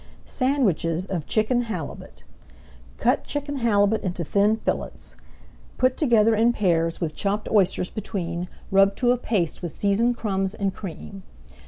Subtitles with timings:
[0.25, 2.23] SANDWICHES OF CHICKEN HALIBUT
[2.97, 5.15] Cut chicken halibut into thin fillets.
[5.77, 10.55] Put together in pairs with chopped oysters between, rubbed to a paste with seasoned crumbs
[10.55, 11.21] and cream.